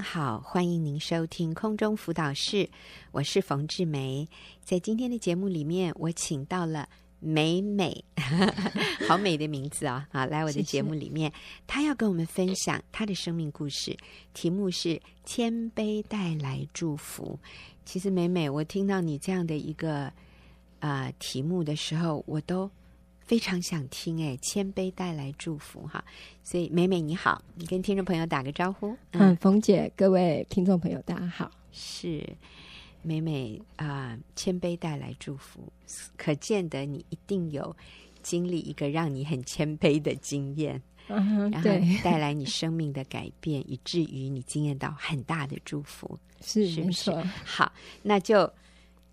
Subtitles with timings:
[0.00, 2.68] 好，欢迎您收听空中辅导室，
[3.12, 4.28] 我是冯志梅。
[4.62, 6.88] 在今天的节目里面，我请到了
[7.18, 8.04] 美美，
[9.08, 10.08] 好美的名字啊！
[10.10, 11.32] 好，来我的节目里面，
[11.66, 13.96] 她要跟我们分享她的生命故事，
[14.34, 17.38] 题目是“谦卑带来祝福”。
[17.84, 20.04] 其实，美美，我听到你这样的一个
[20.80, 22.70] 啊、呃、题目的时候，我都。
[23.26, 26.04] 非常想听哎，谦卑带来祝福哈，
[26.44, 28.90] 所以美美你好，你跟听众朋友打个招呼。
[29.10, 31.50] 嗯，嗯冯姐，各位听众朋友大家好。
[31.72, 32.24] 是
[33.02, 35.60] 美美啊、呃，谦卑带来祝福，
[36.16, 37.76] 可见得你一定有
[38.22, 41.70] 经历一个让你很谦卑的经验，嗯，然后
[42.04, 47.10] 带来你生命的改变，以至于你经验到很大的祝福， 是是不是？
[47.44, 47.72] 好，
[48.02, 48.48] 那就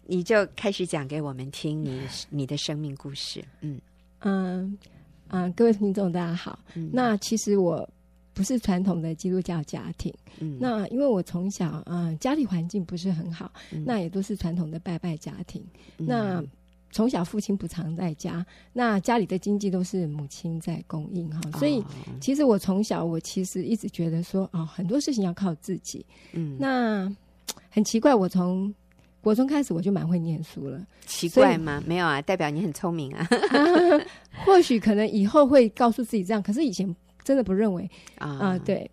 [0.06, 3.82] 你就开始讲给我们听你你的生命故事，嗯。
[4.23, 4.77] 嗯
[5.30, 6.59] 嗯，各位听众大家好。
[6.76, 7.88] 嗯、那其实我
[8.34, 10.14] 不是传统的基督教家庭。
[10.40, 15.64] 嗯，那因为我从小啊家里环境不是很好，嗯、那也都是传统的拜拜家庭。
[15.98, 16.44] 嗯、那
[16.92, 21.42] 从小父亲不常在家，那家里的经济都是母亲在供应哈。
[21.58, 21.83] 所以
[22.22, 26.05] 其实我从小我其实一直觉得说哦，很多事情要靠自己。
[26.33, 27.11] 嗯，那
[27.70, 28.73] 很奇怪，我从
[29.24, 31.82] 国中开始我就蛮会念书了，奇怪吗？
[31.88, 33.26] 没有啊，代表你很聪明啊。
[33.30, 33.66] 啊
[34.46, 36.94] 或许可能以后会告诉自己这样，可是以前
[37.24, 38.60] 真的不认为啊、呃。
[38.60, 38.90] 对，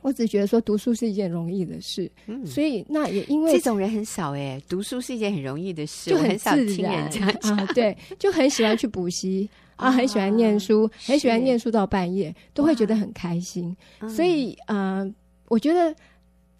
[0.00, 7.66] 我只觉得说读书是一件容易的事，嗯、所以那也因为这种人很少哎、欸，读书是一件很容易的事，就很少听人家讲、啊。
[7.74, 13.76] 对，就很喜欢去补习 啊，很喜欢念书，很喜欢念书到半夜，都会觉得很开心。
[14.08, 15.14] 所以啊、呃，
[15.48, 15.92] 我觉得。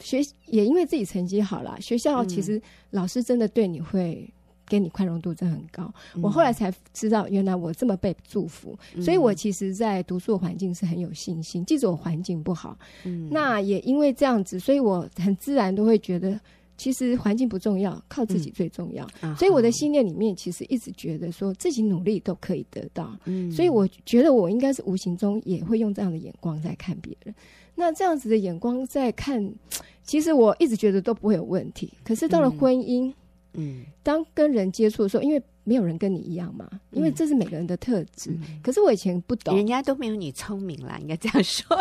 [0.00, 4.28] 学也因为自己成绩好了，学校其实老师真的对你会
[4.66, 5.92] 给你宽容度真的很高。
[6.14, 11.64] 嗯、我后来才知道，原来我这么被祝福，嗯、所以我其实，在读书的环境是很有信心。
[11.64, 16.40] 即使我环境不好，嗯、那也因为这样子，所以我很自然都会觉得，
[16.76, 19.08] 其实环境不重要，靠自己最重要。
[19.22, 23.16] 嗯、所以我的信念里面，其实一直觉得说自己努力都可以得到。
[23.24, 27.34] 嗯、所以我觉得我应该是无形中也会用这样的眼光在看别人。
[27.74, 29.52] 那这样子的眼光在看，
[30.04, 31.92] 其实我一直觉得都不会有问题。
[32.04, 33.08] 可是到了婚姻，
[33.54, 38.30] 嗯，嗯当跟人接触的时候，因为没有人跟你一样嘛，因为这是每个人的特质。
[38.30, 41.76] 嗯、可是我以前不懂，人家都没有你聪明啦，应该这样说。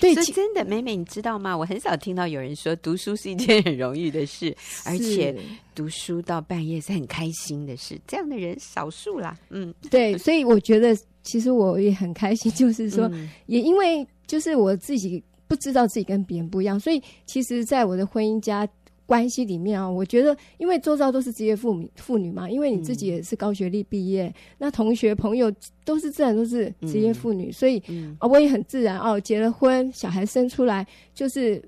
[0.00, 1.56] 对，是真的，美美，你知道吗？
[1.56, 5.34] 我很少听到有人说读书是一件很容易的事，而且
[5.74, 8.00] 读书到半夜是很开心的事。
[8.06, 9.36] 这样的人少数啦。
[9.50, 14.06] 嗯，对， 所以我觉得其实我也很开心，就是说，嗯、也因为。
[14.26, 18.66] 就是我自己不知道自己跟别人不一样，所以其实，在我的婚姻家
[19.06, 25.50] 关系里面啊，我觉得，因为周遭都是职业妇女妇女嘛，因为你自己也是高学历毕业，嗯、那同学朋友
[25.84, 31.62] 都是自然都是职业妇女，嗯、所以啊，嗯、我也很自然哦，结了婚，小孩生出来就是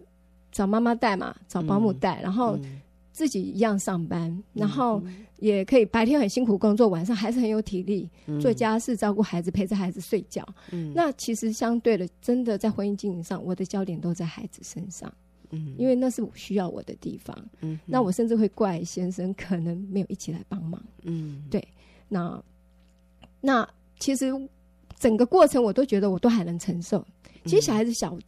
[0.52, 2.58] 找妈妈带嘛，找保姆带，嗯、然后
[3.12, 5.00] 自己一样上班，嗯、然后。
[5.40, 8.10] 也可以白天很辛苦工作，晚上还是很有体力
[8.40, 10.44] 做家事、照顾孩子、陪着孩子睡觉。
[10.72, 15.08] 嗯，那其实相对的，真的在婚姻经营上，我的焦点都在孩子身上。
[15.50, 17.36] 嗯，因为那是我需要我的地方。
[17.60, 20.82] 嗯，那我甚至会怪先生可能没有一起来帮忙。
[21.02, 21.66] 嗯，对。
[22.08, 22.42] 那
[23.40, 24.32] 那其实
[24.98, 27.04] 整个过程我都觉得我都还能承受。
[27.44, 28.18] 其实小孩子小。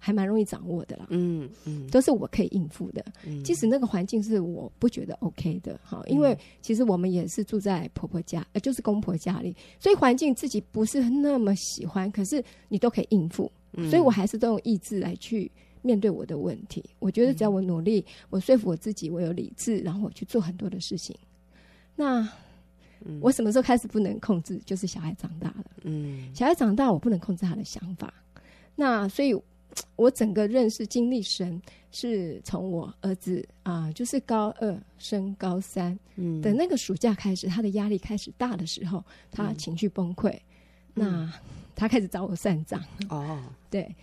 [0.00, 3.04] 还蛮容易掌握的啦，嗯嗯，嗯都是我可以应付的。
[3.26, 13.50] 嗯、即使那个环境是我不觉得 OK 的，哈，因为其实我们也是住在婆婆家，呃，就是公婆家里，所以环境自己不是那么喜欢，可是你都可以应付。
[13.72, 15.50] 嗯、所以我还是都用意志来去
[15.88, 16.84] 面对我的问题。
[16.98, 21.16] 我觉得只要我努力，我说服我自己，我有理智，然后我去做很多的事情。
[21.96, 22.28] 那
[23.20, 24.60] 我什么时候开始不能控制？
[24.66, 28.12] 就是小孩长大了，嗯，小孩长大，我不能控制他的想法。
[28.76, 29.34] 那所以。
[29.94, 31.60] 我整个认识经历神，
[31.92, 35.96] 是从我儿子啊、呃，就是高二升高三
[36.42, 40.40] 的那个暑假开始，他的压力开始大的时候，他情绪崩溃，嗯、
[40.94, 41.32] 那
[41.76, 42.82] 他开始找我算账。
[43.08, 43.40] 哦，
[43.70, 43.94] 对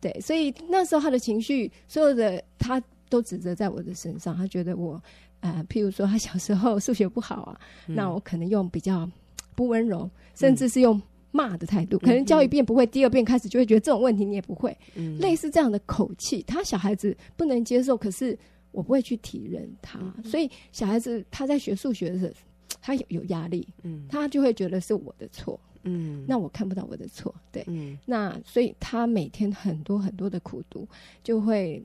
[0.00, 5.02] 对，所以那时候他的情绪，所有的他都指责在我的身上，他觉得我
[5.40, 9.08] 呃，譬如说他小时候数学不好啊，嗯、那我可能用比较
[9.54, 11.00] 不温柔，甚至是用。
[11.30, 18.36] 骂的态度，可能教一遍不会，第二遍开始就会觉得这种问题你也不会，嗯、类似这样的口气，他小孩子不能接受，可是
[18.72, 22.32] 我不会去体认他，嗯、所以小孩子他在学数学的时候，
[22.80, 30.86] 他有有压力，嗯、他就会觉得是我的错，嗯，那我看不到我的错，对，嗯、那所以他每天很多很多的苦读
[31.22, 31.82] 就会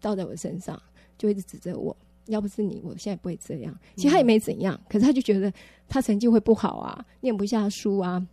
[0.00, 0.80] 倒在我身上，
[1.18, 1.96] 就一直指责我，
[2.26, 3.76] 要不是你，我现在不会这样。
[3.96, 5.52] 其实他也没怎样，嗯、可是他就觉得
[5.88, 8.26] 他成绩会不好啊，念不下书啊。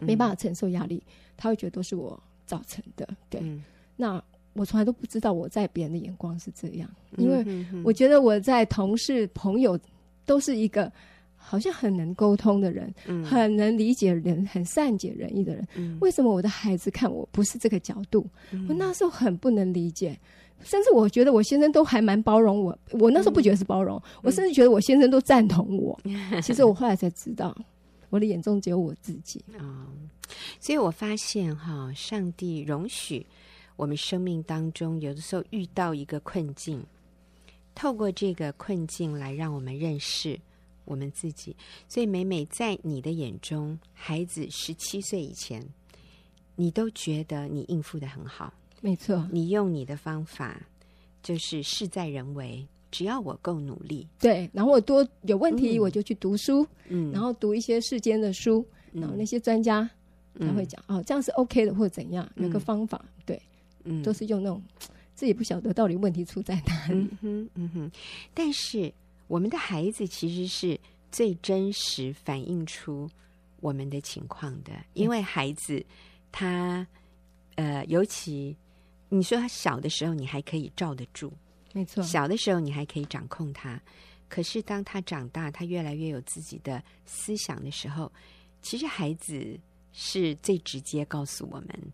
[0.00, 1.02] 没办法承受压力，
[1.34, 3.08] 他会觉得都是我造成的。
[3.30, 3.64] 对，嗯、
[3.96, 9.80] 那我从来都不知道我在别人的眼光是这样，因为我觉得我在同事朋友
[10.26, 10.92] 都是一个
[11.40, 15.66] 好像很能沟通的人，嗯、很能理解人，很善解人意的人。
[15.76, 18.26] 嗯、为什么我的孩子看我不是这个角度？
[18.50, 20.18] 嗯、我那时候很不能理解，
[20.62, 22.78] 甚至我觉得我先生都还蛮包容我。
[22.90, 25.98] 我那时候不觉得是包容，嗯、我甚至觉得我先生都赞同我。
[26.04, 27.56] 嗯、 其实我后来才知道，
[28.10, 29.86] 我的眼中只有我自己啊、哦。
[30.60, 33.24] 所以我发现哈，上帝容许
[33.76, 36.84] 我们生命当中有的时候遇到一个困境，
[37.74, 40.38] 透过这个困境来让我们认识。
[40.88, 41.54] 我们自己，
[41.86, 45.62] 所以每每在你的眼中，孩子十七岁以前，
[46.56, 49.28] 你都觉得你应付的很好，没错。
[49.30, 50.60] 你用你的方法，
[51.22, 54.48] 就是事在人为，只要我够努力，对。
[54.52, 59.88] 然后我多有问题，我就去读书，嗯，然后读一些世间的书，嗯、然后那些专家
[60.40, 63.42] 他会讲，嗯、哦，这样是 OK 的，或者怎样，有个方法，嗯、对，
[63.84, 64.62] 嗯，都是用那种
[65.14, 67.90] 自己不晓得到底问题出在哪里，嗯哼，嗯哼，
[68.32, 68.90] 但是。
[69.28, 70.78] 我们的孩子其实是
[71.12, 73.08] 最真实反映出
[73.60, 75.84] 我们的情况的，因为孩子
[76.32, 76.86] 他
[77.56, 78.56] 呃，尤其
[79.08, 81.32] 你说他小的时候，你还可以罩得住，
[81.72, 83.80] 没错，小的时候你还可以掌控他。
[84.28, 88.10] 可是当他长大，他越来越有自己的思想的时候，
[88.60, 89.58] 其实孩子
[89.92, 91.92] 是最直接告诉我们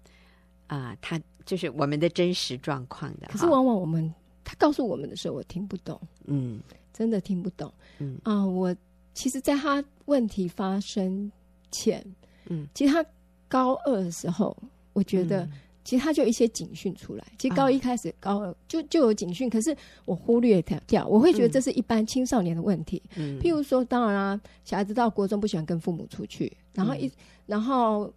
[0.67, 3.29] 啊、呃，他就是我们的真实状况的。
[3.29, 6.61] 可是往往我们他告诉我们的时候，我听不懂，嗯。
[6.95, 8.17] 真的听不懂，嗯。
[8.23, 8.75] 啊、呃，我
[9.13, 11.31] 其实，在他问题发生
[11.71, 12.03] 前，
[12.47, 13.05] 嗯，其实他
[13.49, 14.57] 高二的时候，
[14.93, 15.49] 我觉得，
[15.85, 17.25] 其实他就有一些警讯出来。
[17.39, 23.03] 其实高一开始，高二就就有警讯，可是我忽略掉，我会觉得这是一般青少年的问题。
[23.17, 27.11] 嗯，譬如说，当然啦，小孩子到国中不喜欢跟父母出去，然后一
[27.47, 28.13] 然后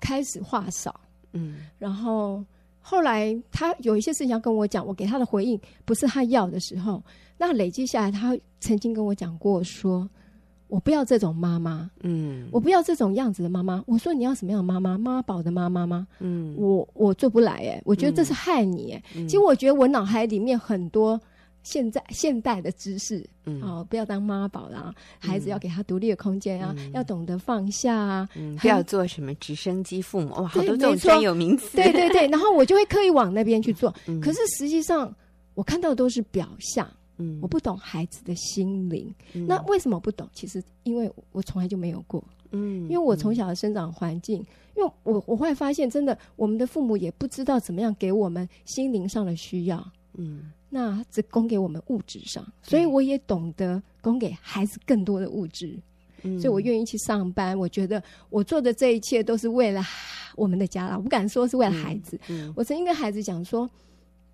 [0.00, 0.98] 开始话少，
[1.32, 2.42] 嗯，然后
[2.80, 7.02] 后来他有一些事情要跟我讲，我给他的回应不是他要的时候。
[7.38, 10.08] 那累积下来，他曾经跟我讲过说，
[10.68, 13.82] 我不要这种妈妈，嗯，我不要这种样子的妈妈。
[13.86, 14.98] 我说你要什么样的妈妈？
[14.98, 16.06] 妈宝的妈妈吗？
[16.18, 19.20] 嗯，我我做不来哎、欸，我觉得这是害你哎、欸。
[19.20, 21.20] 嗯、其实我觉得我脑海里面很多
[21.62, 32.26] 现在现代的知识，嗯，哦，不要当妈宝啦，孩子要给他独立的空间啊，嗯、要懂得放下啊，嗯、不要做什么直升机父母，哇，好多这种专有名词，对对对。
[32.28, 35.14] 然后我就会刻意往那边去做， 嗯、可是实际上
[35.54, 36.88] 我看到的都是表象。
[37.18, 39.14] 嗯，我不懂孩子的心灵。
[39.34, 40.28] 嗯、那为什么不懂？
[40.32, 42.22] 其实因为我从来就没有过。
[42.52, 44.46] 嗯，因为我从小的生长环境，嗯、
[44.76, 49.84] 因为我我会发现，真的，我们的父母也不知道怎么样给我们心灵上的需要。
[50.14, 55.76] 嗯，那只供给我们物质上，所以我也懂得供给孩子更多的物质。
[56.22, 57.58] 嗯，所以我愿意去上班。
[57.58, 59.82] 我觉得我做的这一切都是为了
[60.36, 62.18] 我们的家了，我不敢说是为了孩子。
[62.54, 63.68] 我曾经跟孩子讲说。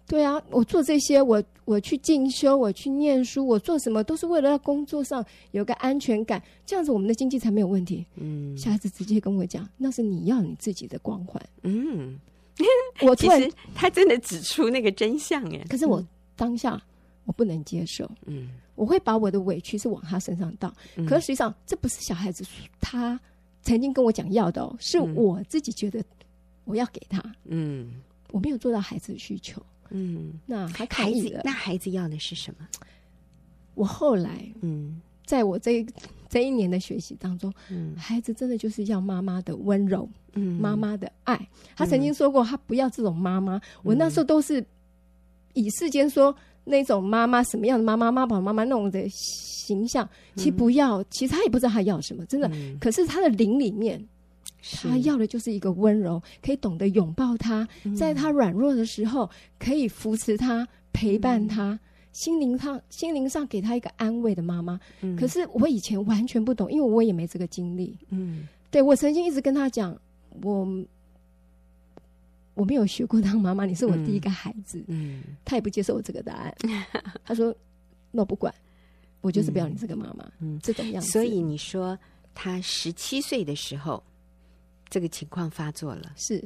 [0.06, 8.04] 对啊，我做这些，我我去进修，我去念书，我做什么都是为了要工作上有个安全感，这样子我们的经济才没有问题。
[8.16, 11.42] 嗯，小孩子直接跟我讲，那是你要你自己的光环。
[11.62, 12.18] 嗯，
[13.02, 16.04] 我其实他真的指出那个真相耶，可是我
[16.36, 16.78] 当下
[17.24, 18.10] 我不能接受。
[18.26, 22.44] 嗯，我会把我的委屈是往他身上倒，嗯、可是实际上这不是小孩子
[22.80, 23.18] 他
[23.62, 26.04] 曾经跟我讲要的哦，是我自己觉得
[26.64, 27.22] 我要给他。
[27.44, 29.62] 嗯，我没有做到孩子的需求。
[29.92, 32.66] 嗯，那还孩子，那孩子要的是什么？
[33.74, 35.84] 我后来，嗯，在我这
[36.28, 41.48] 这一年的学习当中，嗯，孩子真的就是要妈妈的温柔，嗯，妈妈的爱。
[41.76, 43.60] 他曾经说过，他不要这种妈妈。
[43.82, 44.64] 我那时候都是
[45.54, 52.50] 以世间说那种妈妈什么样的妈妈，妈宝妈妈那种的形象，其实不要，其实他也不知道他要什么，真的。
[52.80, 54.02] 可是他的灵里面。
[54.80, 57.66] 他要的就是一个温柔，可以懂得拥抱他，
[57.96, 59.28] 在他软弱的时候
[59.58, 61.78] 可以扶持他、陪伴他，
[62.12, 64.78] 心灵上心灵上给他一个安慰的妈妈。
[65.18, 67.98] 可是我以前完全不懂，因为我也没这个经历。
[68.10, 69.98] 嗯，对，我曾经一直跟他讲，
[70.42, 70.66] 我
[72.54, 74.84] 我没有学过当妈妈，你是我第一个孩子。
[74.86, 76.54] 嗯，他也不接受我这个答案。
[77.24, 77.52] 他说
[78.12, 78.54] ：“那我不管，
[79.22, 81.10] 我就是不要你这个妈妈。”嗯，这种样子。
[81.10, 81.98] 所以你说
[82.32, 84.00] 他十七岁的时候。
[84.92, 86.44] 这个情况发作了，是，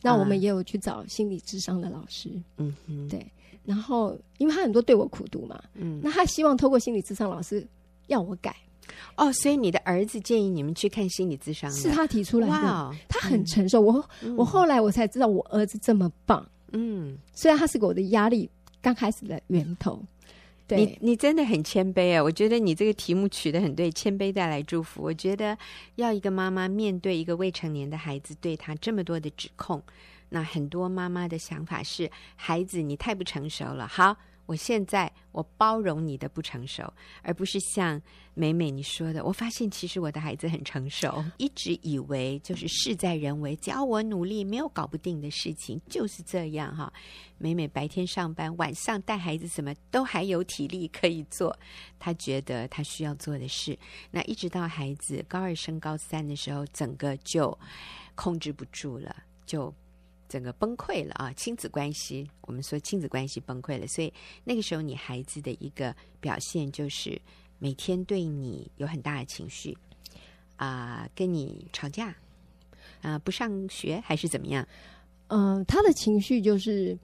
[0.00, 3.26] 那我们也有去找心理智商的老师，嗯哼，对，
[3.64, 7.66] 然后因为他很多对我苦读嘛，嗯，那他希望透过心理智商老师
[8.06, 8.54] 要我改，
[9.16, 18.48] 哦，所以你的儿子建议你们去看心理智商，是他提出来的，哇，他很承受，我我后来我才知道我儿子这么棒，嗯，虽然他是给我的压力
[18.80, 20.00] 刚开始的源头。
[20.76, 22.22] 你你真的很谦卑啊！
[22.22, 25.02] 我觉得你这个题目取得很对，谦卑带来祝福。
[25.02, 25.56] 我觉得
[25.96, 29.82] 要一个妈妈面对一个未成年的孩子对他这么多的指控，
[30.28, 33.86] 那很多妈妈的想法是：孩子，你太不成熟了。
[33.86, 34.16] 好。
[34.46, 36.92] 我现在我包容你的不成熟，
[37.22, 38.00] 而不是像
[38.34, 39.24] 美美你说的。
[39.24, 46.92] 我发现其实我的孩子很成熟，一直以为就是事在人为，只要我努力，没有搞不定的事情，就是这样哈。
[47.38, 51.56] 美美白天上班，晚上带孩子，什么都还有体力可以做。
[51.98, 53.78] 她觉得她需要做的事，
[54.10, 57.56] 那一直到孩子高二升高三的时候，整个就
[58.16, 59.14] 控制不住了，
[59.46, 59.72] 就。
[60.30, 61.32] 整个崩溃了啊！
[61.32, 64.12] 亲子关系，我们说亲子关系崩溃了，所以
[64.44, 67.20] 那个时候你孩子的一个表现就是
[67.58, 69.76] 每天对你有很大的情绪
[70.54, 72.16] 啊、呃，跟你吵架啊、
[73.02, 74.64] 呃，不上学还是怎么样？
[75.26, 76.96] 嗯、呃，他的情绪就是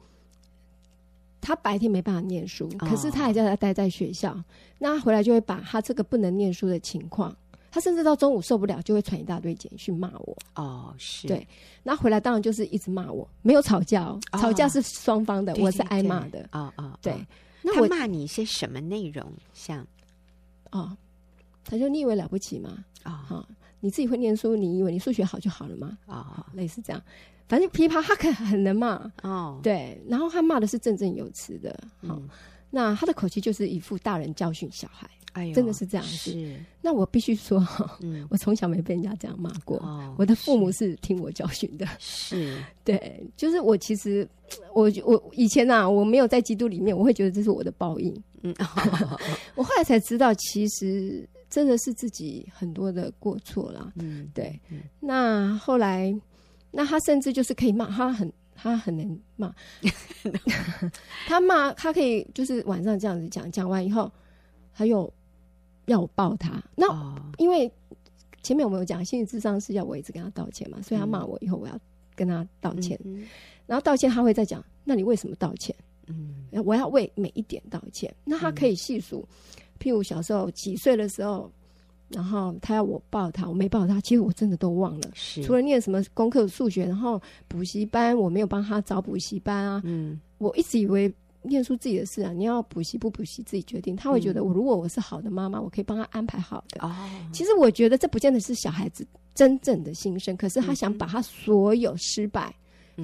[1.41, 4.45] 他白天没办法念书，可是他还在他待在学校，哦、
[4.79, 7.37] 那他回来就会把他这个不能念书的情况。
[7.77, 10.35] 他甚至到中午受不了，就会传一大堆简讯骂我。
[10.55, 11.47] 哦，是对。
[11.83, 16.49] 那回来当然就是一直骂我，没有吵架哦，吵架是双方的，我是挨骂的。
[16.53, 17.15] 啊啊，对。
[17.61, 19.31] 那他骂你一些什么内容？
[19.53, 19.87] 像，
[20.71, 20.97] 哦，
[21.67, 22.83] 他说：“你以为了不起吗？
[23.03, 23.47] 啊，好，
[23.81, 25.99] 你自己会念书，你以为你数学好就好了吗？
[26.07, 27.03] 啊，类似这样，
[27.47, 29.61] 反正琵琶，他可很能骂哦。
[29.63, 31.79] 对，然后他骂的是振振有词的。
[32.07, 32.19] 好，
[32.71, 36.33] 那他的口气就是一副大人教训小孩。”哎、真的是这样子。
[36.33, 37.63] 是，那我必须说，
[38.01, 39.77] 嗯、 我从小没被人家这样骂过。
[39.81, 41.87] 哦、我的父母是听我教训的。
[41.99, 44.27] 是， 对，就是我其实，
[44.73, 48.17] 我我以前啊，我没有在基督里面，我会觉得这是我的报应。
[48.41, 48.55] 嗯，
[49.57, 53.93] 我后来才知道，其实真的是自己很多的过错啦。
[53.97, 54.59] 嗯，对。
[54.71, 56.19] 嗯、那后来，
[56.71, 59.55] 那他甚至就是可以骂，他很他很能骂，
[61.29, 64.11] 他骂他可以就是晚上这样子讲，讲完以后，
[64.75, 65.13] 他又。
[65.87, 66.85] 要我抱他，那
[67.39, 67.71] 因为
[68.43, 71.79] 前面我们有讲，心理智商是要我一直跟他道歉嘛，所以他骂我以后，我要
[72.17, 72.99] 跟他道歉。
[73.05, 73.25] 嗯、
[73.67, 75.73] 然后道歉他会再讲，那你为什么道歉？
[76.09, 78.13] 嗯，我要为每一点道歉。
[78.25, 79.25] 那他可以细数，
[79.59, 81.49] 嗯、譬如小时候几岁的时候，
[82.09, 85.11] 然后他要我抱他，我没抱他，其实我真的都忘了。
[85.15, 89.83] 是除了念什么功课、数学，然后补习班我没有帮他找补习班啊。
[89.85, 91.13] 嗯，我一直以为。
[91.43, 93.95] 念书自己的事啊，你要补习不补习自己决定。
[93.95, 96.85] 他会觉得我如果我是好的妈妈，我可以帮他安排好的。
[96.85, 96.93] 哦，
[97.33, 102.53] 其实我觉得这不见得是小孩子真正的心声，可是他想把他所有失败，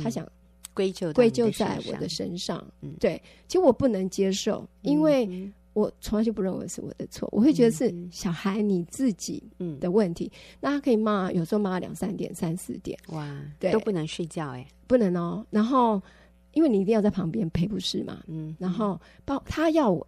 [0.03, 0.27] 他想
[0.75, 2.67] 归咎归咎在我的身上。
[2.99, 5.25] 对，其实我不能接受，因为
[5.73, 9.43] 我从来就不认为是我的错，我会觉得是小孩你自己
[9.81, 10.31] 的问题。
[10.61, 15.47] 那他可以骂，有时候骂两三点、三四点，哇，对，都不能睡觉哎，不能哦。
[15.51, 16.03] 然后。
[16.55, 18.23] 因为你一定要在旁边陪，不是嘛？
[18.27, 20.07] 嗯，然后抱他要我，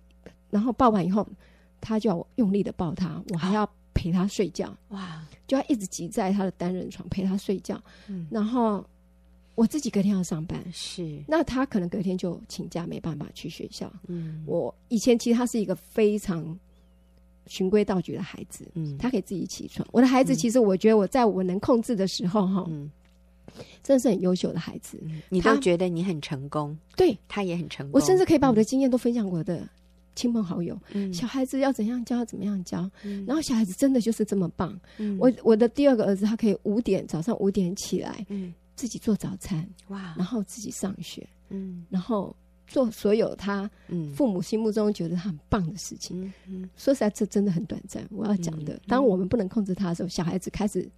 [0.50, 1.26] 然后抱完以后，
[1.80, 4.76] 他就要我用力的抱他，我还要陪他睡觉。
[4.88, 7.82] 哇，就要一直挤在他的单人床陪他睡觉。
[8.08, 8.84] 嗯，然后
[9.54, 13.92] 我自己隔天要上班，是，那他可能隔天就请假，没办法去学校。
[14.06, 16.58] 嗯，我以前其实他是一个非常
[17.46, 19.86] 循规蹈矩的孩子，嗯，他可以自己起床。
[19.92, 22.90] 我的孩子其实我觉得我在我能控制的时候，哈，嗯。
[23.84, 28.00] 真的是很优秀的孩子，你都觉得你很成功，对，他也很成功。
[28.00, 29.68] 我甚至可以把我的经验都分享给我的
[30.16, 30.76] 亲朋好友。
[30.92, 32.90] 嗯，小孩子要怎样教，怎么样教。
[33.04, 34.76] 嗯，然后小孩子真的就是这么棒。
[34.96, 42.34] 嗯，我我的第二个儿子，他可以五点早上五点起来，嗯，自己做早餐，哇，然后自己上学，嗯，然后
[42.66, 43.70] 做所有他
[44.14, 46.32] 父母心目中觉得他很棒的事情。
[46.46, 48.06] 嗯，说实在，这真的很短暂。
[48.10, 50.88] 我要讲的，当我们不能控制他的时候，小孩子开始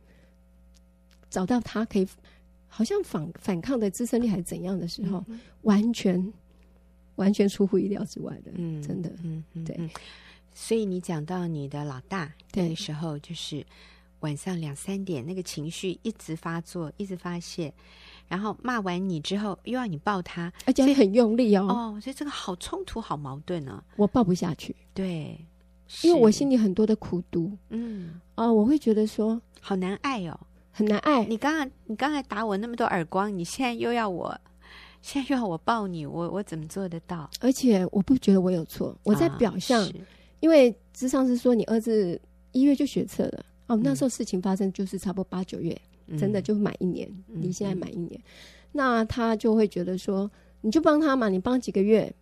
[1.30, 2.08] 找到他可以。
[2.68, 6.32] 好像反反抗的支撑力还是怎样的时候，嗯、完全
[7.14, 9.74] 完全出乎意料之外的，嗯，真的，嗯，对。
[9.78, 9.88] 嗯、
[10.52, 13.64] 所以你讲到你的老大那个时候，就是
[14.20, 17.72] 晚上两三点，那个情绪一直发作，一直发泄，
[18.28, 23.84] 然后骂完你之后又要你抱他，而且很用力哦，哦，所以这个好冲突，好矛盾呢、啊。
[23.96, 25.38] 我抱不下去，对，
[26.02, 30.38] 因为我心里很多的苦毒，嗯，啊、呃，我会觉得说好难爱哦。
[30.78, 31.24] 很难爱。
[31.24, 34.38] 你刚刚你刚才打我那么多耳光，你现在又要我，
[35.00, 37.30] 现在又要我抱你，我我怎么做得到？
[37.40, 39.92] 而且我不觉得我有错，我在表象，哦、
[40.40, 42.20] 因为智商是说你儿子
[42.52, 48.20] 一月就学测了，哦，那时候事情发生就是差不多八九月，嗯、真的就满一年，离现在满一年，
[48.72, 50.30] 那他就会觉得说，
[50.60, 52.12] 你就帮他嘛，你帮几个月。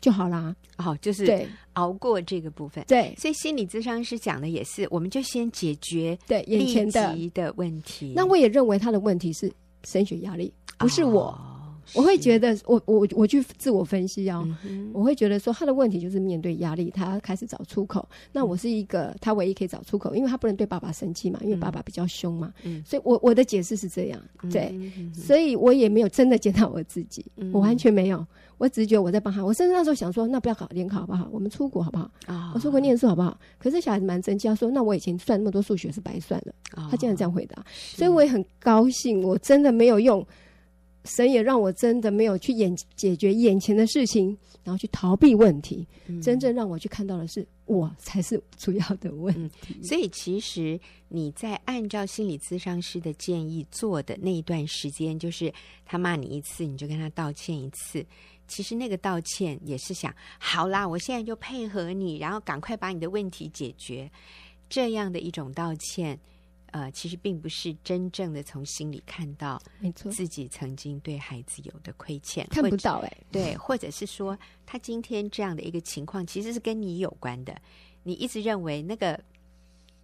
[0.00, 7.30] 就好啦，哦，就是熬过这个部分，对，所以心理咨商师讲的也是，我们就先解决对眼前的。
[7.32, 8.12] 的问题。
[8.14, 9.50] 那我也认为他的问题是
[9.84, 11.34] 升学压力，不是我，
[11.92, 18.08] 我会觉得我我我去自我分析哦，嗯、我会觉得说他的问题就是面对压力，他开始找出口。
[18.32, 22.52] 那我是一个他唯一可以找出口，因为他不能对爸爸生气嘛，因为爸爸比较凶嘛。
[22.62, 24.74] 嗯，所以我我的解释是这样，对，
[25.12, 28.24] 所以我也没有真的检讨我自己，嗯、我完全没有。
[28.56, 31.28] 我只是觉得我在帮他，我甚至那时候想说，那不要考联考好不好？
[31.32, 32.04] 我们出国好不好？
[32.26, 33.36] 啊、哦，我出国念书好不好？
[33.58, 36.54] 可是小孩子蛮生气，他说：“那我以前算那么多数学是白算了。
[36.76, 39.22] 哦”他竟然这样回答，所以我也很高兴。
[39.24, 40.24] 我真的没有用，
[41.04, 45.86] 神也让我真的没有去眼解决眼前的事情，然后去逃避问题。
[46.06, 49.76] 嗯、真正让我去看到的是，我才是主要的问题。
[49.78, 55.52] 嗯、所以，其实你在按照心理咨商师的建议做的那一段时间，就是
[55.84, 58.04] 他骂你一次，你就跟他道歉一次。
[58.46, 64.10] 其实那个道歉也是想，好啦，我现在就配合你，然后赶快把你的问题解决，
[64.68, 66.18] 这样的一种道歉，
[66.74, 77.56] 呃，其实并不是真正的从心里看到，没错，自己曾经对孩子有的亏欠，看不到哎、欸，对，或者是说他今天这样的一个情况，其实是跟你有关的，
[78.02, 79.18] 你一直认为那个。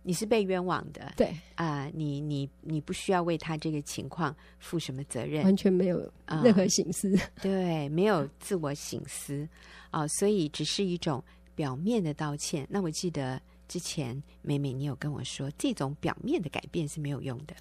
[0.03, 6.11] 你是被冤枉的，对啊、呃，你你你不需要为他这个情况负什么责任，完全没有
[6.43, 9.47] 任何醒思、呃，对，没有自我醒思
[9.91, 11.23] 啊、呃，所以只是一种
[11.55, 12.67] 表面的道歉。
[12.71, 13.39] 那我记得
[13.71, 17.55] 之前美美你有跟我说，这种表面的改变是没有用的，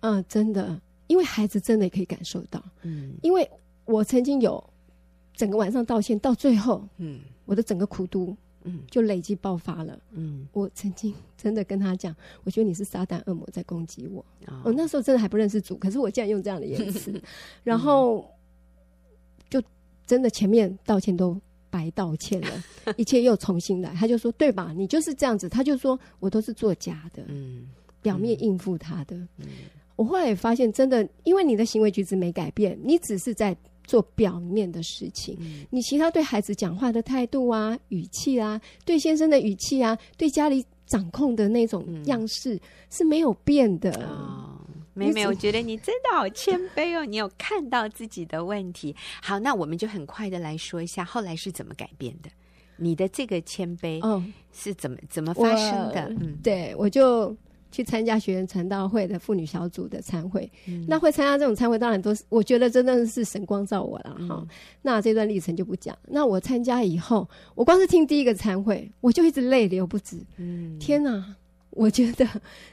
[0.00, 3.50] 嗯、呃，真的，因为孩子真的可以感受到，嗯，因为
[3.84, 4.62] 我曾经有
[5.34, 8.36] 整个晚上道歉，到最后，嗯，我的整个苦都。
[8.68, 9.96] 嗯，就累积爆发了。
[10.10, 14.20] 嗯，我曾经真的跟他讲，我觉得你是撒旦恶魔在攻击我。
[14.48, 17.22] 哦，我那时候真的还不认识主，可是我竟然用这样的言辞，
[17.62, 18.28] 然后
[19.48, 19.62] 就
[20.04, 21.40] 真的前面道歉都
[21.76, 22.64] 白道歉了，
[22.96, 23.92] 一切又重新来。
[23.94, 24.72] 他就说：“对吧？
[24.74, 27.66] 你就是这样子。”他就说我都是做假的，嗯，
[28.00, 29.16] 表面应付他的。
[29.36, 29.46] 嗯，
[29.96, 33.54] 我后来也发现，真的，因为你的行为举止没改变，你只是在。
[33.88, 43.92] 做表面的事情，嗯、你其他对孩子讲话的态度啊、语气啊，对先生的语气啊，对家里掌控的那种样式是没有变的。
[44.96, 48.96] 妹妹，我觉得你真的好谦卑哦，你有看到自己的问题。
[49.22, 52.30] 好，那我们就很快的来说一下，后来是怎么改变的？
[52.78, 54.00] 你的这个谦卑，
[54.52, 56.08] 是怎么、哦、怎么发生的？
[56.20, 57.36] 嗯，对我就。
[57.72, 64.36] 去参加学员传道会的妇女小组的参会，嗯、那会参加这种参会，当然都是我觉得真的是神光照我了哈。
[64.40, 64.48] 嗯、
[64.80, 65.94] 那这段历程就不讲。
[66.04, 70.16] 那我参加以后，我光是听第一个参会，我就一直泪流不止。
[70.38, 71.36] 嗯，天哪！
[71.76, 72.26] 我觉得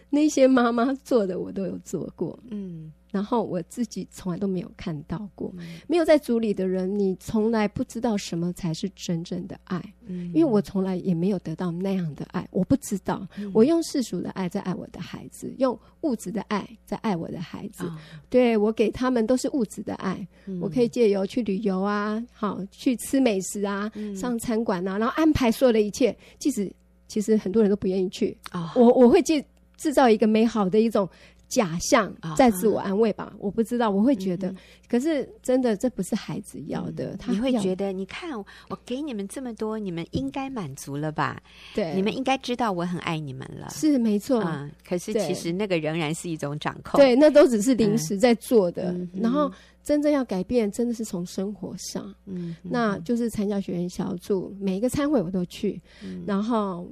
[0.09, 2.39] 那些妈妈做的，我都有做过。
[2.49, 2.91] 嗯。
[3.11, 9.79] 然后我自己从来都没有看到过，嗯、没有在组里的人，你从来不知道什么才是真正的爱。
[10.07, 13.27] 嗯，因为我从来也没有得到那样的爱，我不知道。
[13.37, 17.85] 嗯、我用世俗的爱在爱我的孩子，用物质的爱在爱我的孩子。
[17.85, 17.95] 哦、
[18.31, 26.17] 对，我给他们都是物质的爱，嗯、我可以借由去旅游啊，好去吃美食啊，嗯、上餐馆啊，然后安排所有的一切。
[26.39, 26.73] 即使
[27.13, 29.45] 其实很多人都不愿意去，哦、我我会去
[29.77, 31.07] 制造一个美好的一种。
[31.49, 34.51] 假象在自我安慰吧，我不知道，我会觉得，
[34.89, 37.15] 可是真的这不是孩子要的。
[37.17, 38.35] 他你会觉得，你看
[38.69, 41.39] 我给你们这么多，你们应该满足了吧？
[41.75, 43.69] 对，你们应该知道我很爱你们了。
[43.69, 44.71] 是没错，嗯。
[44.83, 46.99] 可是其实那个仍然是一种掌控。
[46.99, 48.95] 对，那都只是临时在做的。
[49.13, 49.51] 然后
[49.83, 52.13] 真正要改变，真的是从生活上。
[52.25, 55.79] 嗯，那就是参加学员小组，每一个参会我都去。
[56.03, 56.87] 嗯然后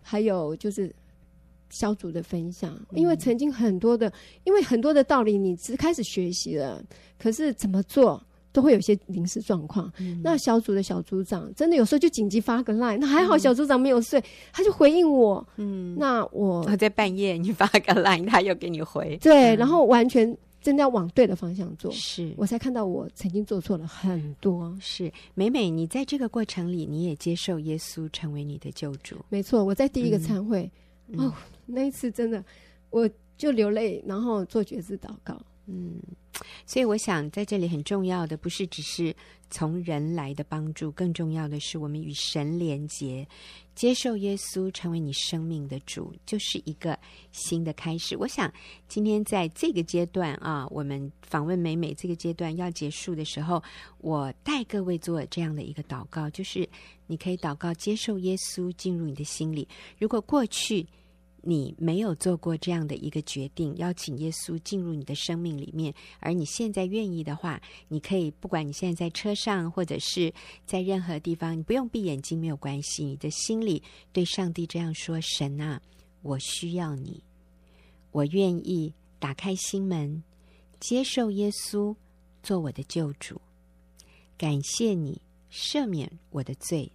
[0.00, 0.94] 还有就是。
[1.68, 4.10] 小组的分享，因为曾经很多的，
[4.44, 6.80] 因为很多的道理你只开始学习了，
[7.18, 9.92] 可是怎么做都会有些临时状况。
[9.98, 15.44] 嗯、那小组的小组长真的有时候就紧急发个 line，那还好小组长没有睡，嗯、他就回应我。
[15.56, 19.18] 嗯，那我在半夜你发个 line，他又给你回。
[19.20, 20.34] 对，嗯、然后完全
[20.66, 24.76] 真的要往对的方向做，是我才看到我曾经做错了很多。
[24.80, 29.14] 是美美，你在这个过程里，你也接受耶稣成为你的救主。
[29.28, 30.68] 没错，我在第一个参会、
[31.06, 31.32] 嗯、哦。
[31.66, 32.44] 那一次真的，
[32.90, 35.40] 我就流泪，然后做决志祷告。
[35.66, 36.00] 嗯，
[36.64, 39.14] 所以我想在这里很重要的不是只是
[39.50, 43.26] 从人来的帮助，更重要的是我们与神连结，
[43.74, 46.96] 接受耶稣成为你生命的主，就是一个
[47.32, 48.16] 新的开始。
[48.16, 48.52] 我想
[48.86, 53.60] 今天在这个阶段啊，我们访问美美这个阶段要结束的时候，
[53.98, 56.68] 我带各位做这样的一个祷告，就是
[57.08, 59.66] 你可以祷告接受耶稣进入你的心里。
[59.98, 60.86] 如果过去
[61.42, 70.32] 你没有做过这样的一个决定，邀请耶稣进入你的生命里面，而你现在愿意的话，你可以不管你现在在车上，或者是
[70.64, 73.04] 在任何地方，你不用闭眼睛，没有关系。
[73.04, 75.80] 你的心里对上帝这样说：“神啊，
[76.22, 77.22] 我需要你，
[78.10, 80.22] 我愿意打开心门，
[80.80, 81.94] 接受耶稣
[82.42, 83.40] 做我的救主。
[84.36, 86.90] 感谢你赦免我的罪，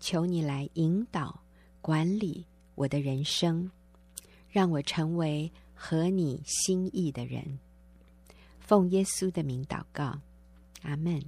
[0.00, 1.42] 求你来引导
[1.80, 3.70] 管理我的人生，
[4.48, 7.58] 让我成为合你心意的人。
[8.60, 10.18] 奉耶稣的名祷告，
[10.82, 11.22] 阿门。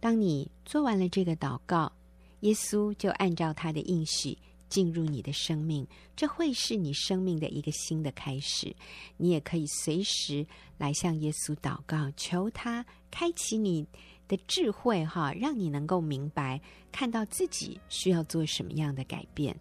[0.00, 1.92] 当你做完了这个祷告，
[2.40, 4.36] 耶稣就按照他的应许
[4.68, 5.86] 进入你的生命，
[6.16, 8.74] 这会是你生命的一个新的开始。
[9.16, 10.44] 你也可以随时
[10.76, 13.86] 来向耶稣祷告，求他开启你
[14.26, 16.60] 的智慧，哈，让你能够明白，
[16.90, 19.56] 看到自己需要做什么样的改变，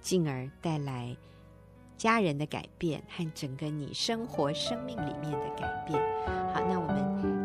[0.00, 1.16] 进而带来
[1.96, 6.00] 家人的改变和整个你生活生命里面的改变。
[6.54, 6.96] 好，那我们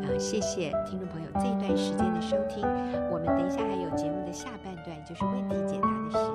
[0.04, 0.06] 啊。
[0.18, 2.66] 谢谢听众朋友这一段时间的收听，
[3.12, 6.35] 我们等一下还有节目的下半段，就是问题解答的时间，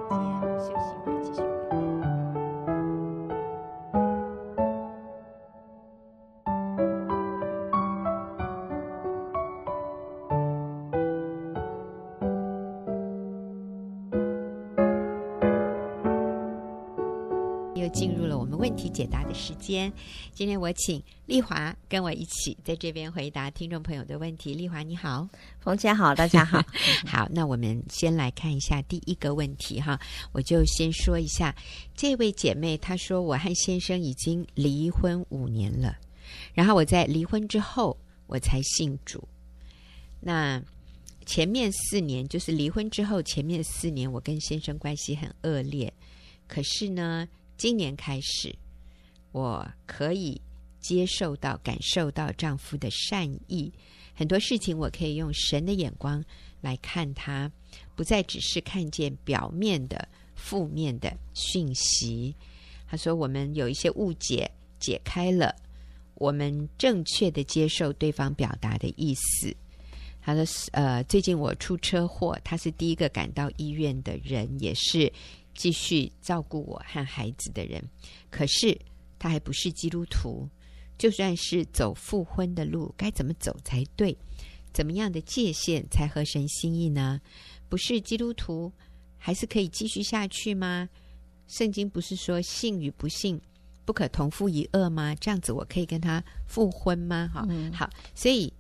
[17.93, 19.93] 进入了我们问题解答的时间。
[20.33, 24.55] 今天我请丽华跟我一起在这边回答听众朋友的问题。
[24.55, 26.63] 丽华你好，冯姐好，大家好。
[27.07, 30.01] 好，那我们先来看一下第一个问题哈，
[30.33, 31.55] 我就先说一下
[31.95, 35.97] 这位姐妹，她说我和先生已经离婚五年了，
[36.55, 39.27] 然后我在离婚之后我才信主。
[40.21, 40.63] 那
[41.27, 45.93] 前面四年就是离婚之后前面四年，我跟先生关系很恶劣，
[46.47, 47.29] 可是呢。
[47.61, 48.57] 今年开始，
[49.33, 50.41] 我可以
[50.81, 53.71] 接受到、感受到丈夫的善意，
[54.15, 56.25] 很多事情我可以用神的眼光
[56.63, 57.53] 来看他，
[57.95, 62.35] 不再只是看见表面的负面的讯息。
[62.89, 65.55] 他说：“我们有一些误解解开了，
[66.15, 69.55] 我们正确的接受对方表达的意思。”
[70.23, 70.43] 他说
[70.73, 75.13] ：“呃，最近我出车祸，他是第一个赶到医院的人，也是。”
[75.55, 77.83] 继续照顾我和孩子的人，
[78.31, 78.79] 可是
[79.19, 80.49] 他还不是基督徒。
[80.99, 84.15] 就算是走复婚的路，该怎么走才对？
[84.71, 87.19] 怎么样的界限才合神心意呢？
[87.71, 88.71] 不是基督徒，
[89.17, 90.89] 还是可以继续下去吗？
[91.49, 93.41] 圣经不是说信与不信
[93.87, 95.15] 不可同父一恶吗？
[95.15, 97.31] 这样子我可以跟他复婚吗？
[97.33, 98.53] 哈、嗯，好，所以。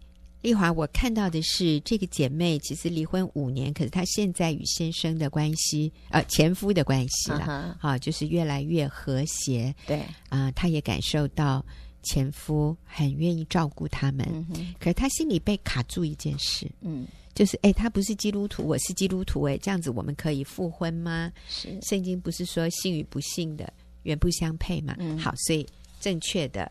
[0.42, 7.94] 丽华，我看到的是这个姐妹其实离婚五年，可是她现在与先生的关系，呃，前夫的关系了，啊、uh -huh.
[7.94, 9.74] 哦，就是越来越和谐。
[9.86, 9.98] 对，
[10.30, 11.62] 啊、呃，她也感受到
[12.02, 14.26] 前夫很愿意照顾他们。
[14.50, 14.66] Uh.
[14.78, 21.30] 可是她心里被卡住一件事，嗯、uh 就是哎，他不是基督徒，我是基督徒，哎，这样子我们可以复婚吗？
[21.48, 23.70] 是，圣经不是说信与不信的
[24.04, 24.96] 原不相配嘛？
[24.98, 25.66] 嗯、uh 好，所以
[26.00, 26.70] 正确的。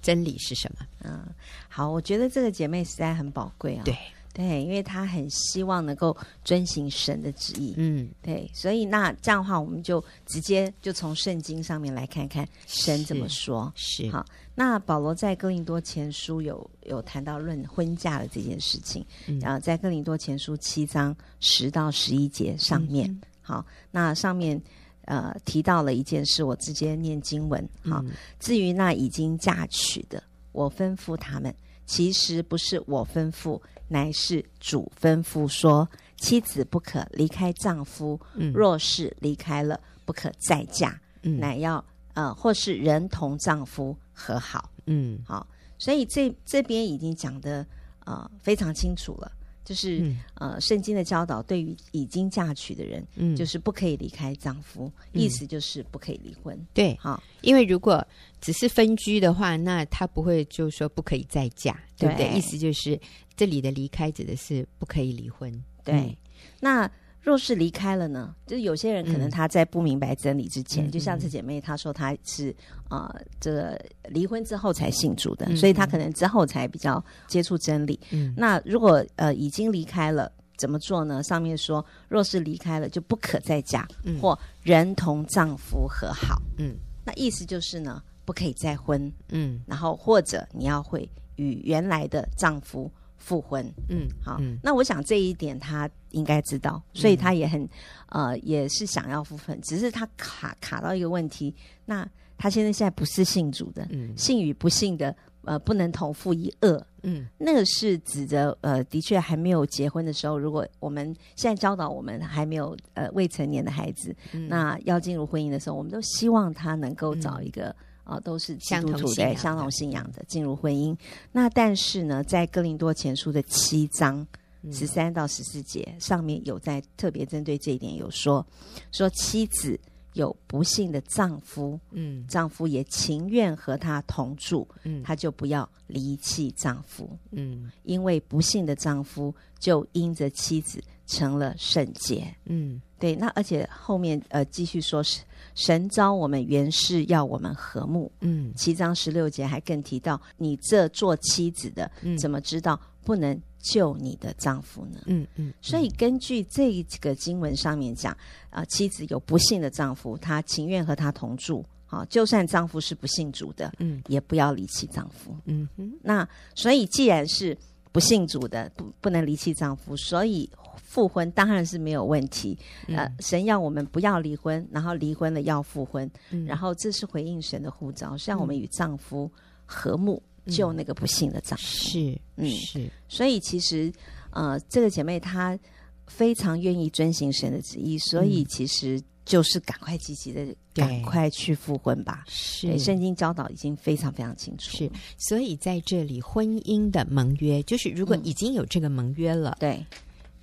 [0.00, 0.86] 真理是什么？
[1.04, 1.26] 嗯，
[1.68, 3.84] 好，我觉得这个姐妹实在很宝贵啊、哦。
[3.84, 3.96] 对
[4.34, 7.74] 对，因为她很希望能够遵行神的旨意。
[7.76, 13.72] 嗯，对，所以那这样的话，我们就直接就从圣经上面来看看神怎么说。
[13.74, 14.24] 是，是好。
[14.54, 19.04] 那保罗在哥林多前书有有谈到论婚嫁的这件事情，
[19.40, 24.60] 然、嗯、后在哥林多前书七章十到十一节上面、嗯，好，那上面。
[25.08, 27.66] 呃，提到了一件事，我直接念经文。
[27.82, 31.54] 好，嗯，至于那已经嫁娶的，我吩咐他们，
[31.86, 44.70] 其实不是我吩咐，乃是主吩咐说，妻子不可离开丈夫，嗯，若是离开了，不可再嫁，嗯，乃要呃，或是人同丈夫和好。
[44.84, 45.46] 嗯，好，
[45.78, 47.66] 所以这这边已经讲的
[48.04, 49.32] 呃非常清楚了。
[49.68, 56.58] 就是、嗯、呃，圣经的教导对于已经嫁娶的人，嗯，就是不可以离开丈夫，嗯、意思就是不可以离婚。
[56.72, 58.02] 对，好，因为如果
[58.40, 62.30] 只是分居的话，那他不会就说不可以再嫁，对不对？
[62.34, 62.98] 意思就是
[63.36, 65.52] 这里的离开指的是不可以离婚。
[65.84, 66.16] 对，嗯、
[66.60, 66.90] 那。
[67.20, 68.34] 若是离开了呢？
[68.46, 72.54] 就是有些人可能他在不明白真理之前，嗯、就像这姐妹她说她是
[72.88, 73.78] 啊、呃，这个
[74.08, 77.98] 离婚之后才信主的、嗯，所以她可能之后才比较接触真理。
[78.10, 81.22] 嗯，那如果呃已经离开了，怎么做呢？
[81.22, 86.40] 上面说，若是离开了，就不可再嫁，嗯、或人同丈夫和好。
[86.56, 89.12] 嗯，那意思就是呢，不可以再婚。
[89.28, 92.90] 嗯，然后或者你要会与原来的丈夫。
[93.20, 97.62] 复婚，嗯，好、嗯，那我想这一点他应该知道，所以他也很，
[98.10, 117.66] 嗯、呃，也是想要复婚，只是他卡卡到一个问题，那他现在现在不是信主的，嗯，信与不信的，呃，不能同父一恶，嗯，那个是指着，呃，的确还没有结婚的时候，如果我们现在教导我们还没有呃未成年的孩子，嗯、那要进入婚姻的时候，我们都希望他能够找一个。
[117.68, 117.74] 嗯。
[118.08, 120.96] 啊，都是基督徒的相同信仰的进入婚姻。
[121.30, 124.26] 那但是呢，在哥林多前书的七章
[124.72, 128.44] 十三到十四节上面有在特别针对这一点有说，
[128.92, 129.78] 说妻子
[130.14, 145.20] 有不幸的丈夫，嗯，丈夫也情愿和她同住，嗯，她就不要离弃丈夫，嗯，因为不幸的丈夫就因着妻子成了圣洁，嗯，对，那而且后面呃继续说是。
[145.54, 148.12] 神召我们原是要我们和睦。
[148.20, 155.00] 嗯，七章十六节还更提到，你这做妻子的，嗯、怎么知道不能救你的丈夫呢？
[155.06, 155.48] 嗯嗯。
[155.48, 158.12] 嗯，所以根据这个经文上面讲，
[158.50, 165.36] 啊、呃，妻子有不幸的丈夫，她情愿和他同住，好，就算丈夫是不信主的，嗯，也不要离弃丈夫。
[165.44, 165.92] 嗯哼。
[166.02, 167.56] 那所以既然是
[167.92, 170.48] 不信主的，不不能离弃丈夫，所以。
[170.80, 179.30] 复婚当然是没有问题，嗯、呃，神要我们不要离婚，然后离婚了要复婚，嗯、然后这是回应神的呼召，是让我们与丈夫
[179.66, 181.64] 和睦，嗯、救那个不幸的丈夫。
[181.64, 182.90] 是，嗯，是。
[183.08, 183.92] 所以其实，
[184.30, 185.58] 呃，这个姐妹她
[186.06, 192.24] 非常愿意遵行神的旨意，所以其实就是赶快积极的，赶快去复婚吧。
[192.28, 194.76] 是，圣经教导已经非常非常清楚。
[194.76, 199.86] 是，所以在这里，婚姻的盟约就是如果已经有这个盟约了，嗯、对。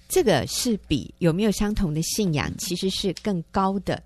[0.07, 4.01] 这个是比有没有相同的信仰，其实是更高的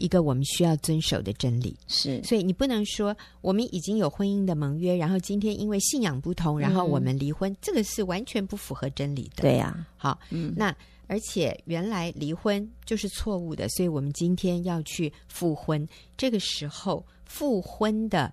[0.00, 1.76] 一个我们需要遵守的真理。
[1.86, 9.42] 是，所以你不能说我们已经有婚姻的盟约，然后今天因为信仰不同，然后我们离婚，嗯、这个是完全不符合真理的。
[9.42, 10.74] 对呀、啊，好，嗯，那
[11.06, 15.86] 而且原来离婚就是错误的，所以我们今天要去复婚。
[16.16, 18.32] 这个时候复婚的。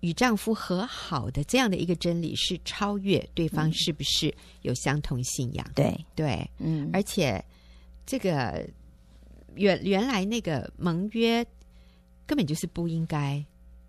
[0.00, 5.66] 与丈夫和好的这样的一个真理是超越对方是不是有相同信仰？
[5.74, 7.42] 对、嗯、对，嗯，而且
[8.04, 8.64] 这个
[9.56, 11.44] 原原来那个盟约
[12.26, 13.44] 根本就是不应该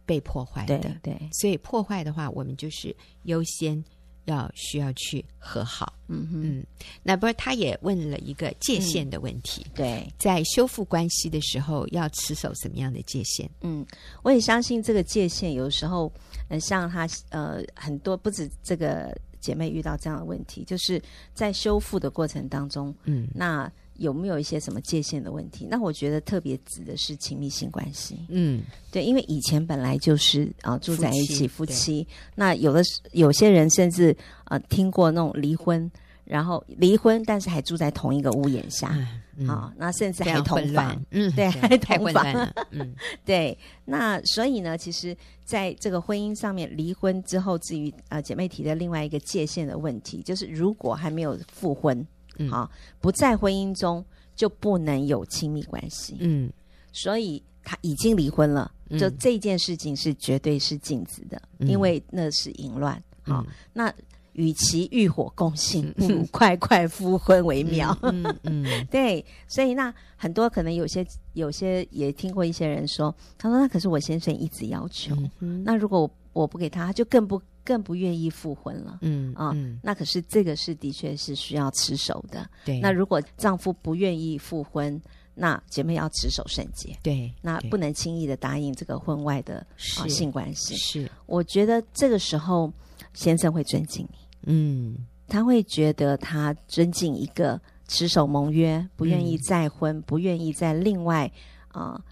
[0.05, 3.83] 被破坏的，对，对，所以破坏的话，我们就是优先。
[4.27, 6.65] 要需要去和好，嗯哼嗯，
[7.01, 13.49] 那不是他也问了一个界限的问题，嗯、对，在修复关系的时候要持守什么样的界限？
[13.61, 13.85] 嗯，
[14.23, 16.11] 我也相信这个界限，有时候，
[16.49, 21.01] 嗯，像他呃很多不止这个姐妹遇到这样的问题，就是
[21.33, 23.71] 在修复的过程当中，嗯，那。
[23.97, 25.67] 有没有一些什么界限的问题？
[25.69, 28.19] 那我觉得特别指的是亲密性关系。
[28.29, 32.81] 嗯，对，因为以前本来就是啊、呃、住在一起夫妻，那有的
[33.11, 34.11] 有些人甚至
[34.43, 35.89] 啊、呃、听过那种离婚，
[36.23, 42.25] 然后离婚但是还住在同一个屋檐下，啊、嗯哦，那甚至还同房，嗯，对，还同房，
[42.71, 42.93] 嗯，
[43.25, 43.57] 对。
[43.85, 52.05] 那所以呢，其实在这个婚姻上面，离婚之后，至于啊、呃、姐妹提的另外一个界限的问题，就是如果还没有复婚。
[52.49, 52.69] 好，
[52.99, 54.03] 不在婚姻中
[54.35, 56.17] 就不能有亲密关系。
[56.19, 56.51] 嗯，
[56.91, 63.01] 所以他已经离婚了，就这件事情是绝对是禁止的，嗯、因为那是淫乱。
[63.23, 63.93] 好，嗯、那
[64.33, 67.97] 与其欲火攻心，不如快快复婚为妙。
[68.03, 68.85] 嗯嗯，嗯。
[68.91, 77.41] 对，所以那很多可能有些有些也听过一些人说，他说那可是我先生一直要求，嗯嗯、那如果我我不给他，他就更不。
[77.67, 82.49] 更不愿意复婚了，嗯啊，嗯，那可是这个是的确是需要持守的。
[82.63, 84.97] 对，那如果丈夫不愿意复婚，
[85.35, 86.97] 那姐妹要持守圣洁。
[87.03, 90.77] 对，那不能轻易的答应这个婚外的啊性关系。
[90.77, 92.71] 是，我觉得这个时候
[93.13, 97.59] 先生会尊敬你，嗯，他会觉得他尊敬一个
[97.89, 101.29] 持守盟约、不愿意再婚、嗯、不愿意再另外
[101.67, 101.95] 啊。
[101.95, 102.03] 呃，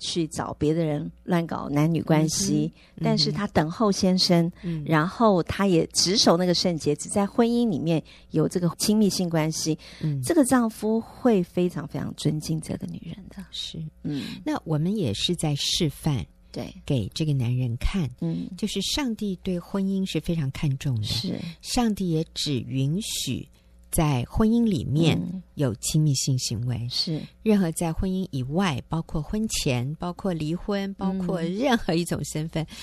[0.00, 13.44] 去找别的人乱搞男女关系，但是他等候先生，嗯、然后他也持守那个圣洁，只在婚姻里面有这个亲密性关系，嗯、这个丈夫会非常非常尊敬这个女人的。
[13.50, 23.48] 是，嗯，那我们也是在示范，对，给这个男人看，嗯，就是上帝对婚姻是非常看重的，是，上帝也只允许。
[23.90, 25.20] 在婚姻里面
[25.54, 27.22] 有亲密性行为，嗯、是。
[27.42, 32.76] 任何在婚姻以外，包括婚前、包括离婚、包括任何一种身份，嗯、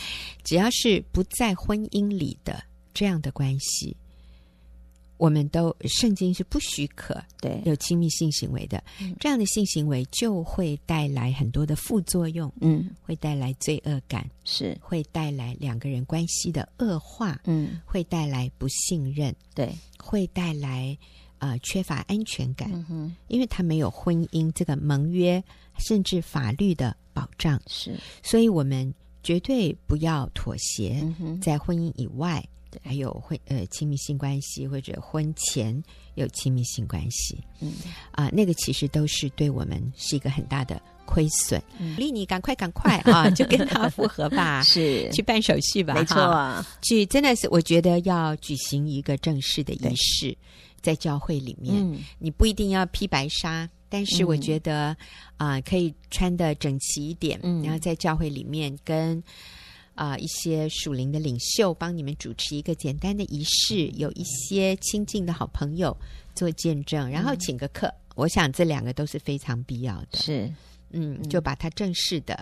[0.44, 2.64] 只要是不在婚姻里的
[2.94, 3.96] 这样的关系，
[5.18, 7.62] 我们都圣经是不许可对。
[7.66, 8.84] 有亲密性行为的。
[9.20, 14.78] 这样的性行为就会带来很多的副作用，嗯，会带来罪恶感，是。
[14.82, 19.74] 会带来两个人关系的恶化，嗯，会带来不信任，对。
[19.98, 20.98] 会带来
[21.40, 23.16] 呃缺乏安全感，嗯、哼。
[23.28, 25.44] 因为他没有婚姻这个盟约，
[25.78, 27.62] 甚至法律的保障。
[27.68, 31.02] 是，所以我们绝对不要妥协，
[31.42, 32.50] 在婚姻以外，对
[32.84, 35.82] 还有婚呃亲密性关系或者婚前
[36.16, 37.38] 有亲密性关系。
[37.60, 37.74] 嗯。
[38.12, 41.62] 啊、呃，那个其实都是对我们是一个很大的亏损。
[41.98, 45.10] 丽妮、嗯，赶快赶快啊， 就跟他复合吧，是。
[45.12, 46.20] 去办手续吧，没错。
[46.22, 50.36] 啊，去真的是我觉得要举行一个正式的仪式。
[50.82, 52.00] 在教会里面，嗯。
[52.20, 54.96] 你不一定要披白纱，但是我觉得
[55.38, 57.64] 啊、呃，可以穿的整齐一点，嗯。
[57.64, 59.22] 然后在教会里面跟
[59.96, 65.98] 啊、呃、一些属灵的领袖帮你们主持一个简单的仪式，有一些亲近的好朋友
[66.36, 70.20] 做见证，然后请个客，嗯、我想这两个都是非常必要的。
[70.20, 70.54] 是，
[70.92, 72.36] 嗯，就把它正式的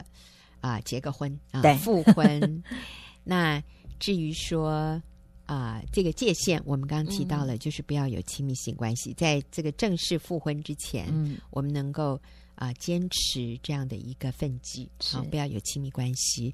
[0.59, 2.63] 啊、呃、结个婚啊，对复婚。
[3.23, 3.63] 那
[3.99, 5.01] 至于说。
[5.45, 9.11] 啊、呃，这个界限我们刚刚提到了，就是不要有亲密性关系。
[9.11, 12.19] 嗯、在这个正式复婚之前，嗯，我们能够
[12.55, 16.53] 啊、呃、坚持这样的一个分际，好、啊，不要有亲密关系。